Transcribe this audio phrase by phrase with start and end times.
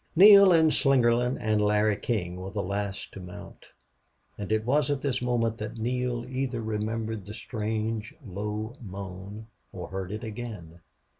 [0.15, 3.71] Neale and Slingerland and Larry King were the last to mount.
[4.35, 9.89] And it was at this moment that Neale either remembered the strange, low moan or
[9.89, 10.79] heard it again.